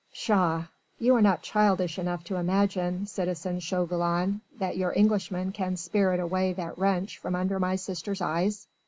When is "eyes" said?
8.19-8.67